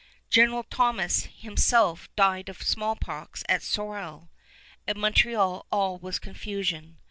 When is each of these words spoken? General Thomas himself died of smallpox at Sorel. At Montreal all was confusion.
General 0.31 0.63
Thomas 0.63 1.25
himself 1.25 2.09
died 2.15 2.49
of 2.49 2.63
smallpox 2.63 3.43
at 3.47 3.61
Sorel. 3.61 4.31
At 4.87 4.97
Montreal 4.97 5.67
all 5.71 5.99
was 5.99 6.17
confusion. 6.17 6.97